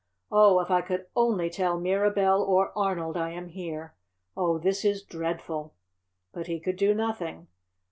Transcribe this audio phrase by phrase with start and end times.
[0.31, 3.93] "Oh, if I could only tell Mirabell or Arnold I am here.
[4.35, 5.75] Oh, this is dreadful."
[6.33, 7.45] But he could do nothing!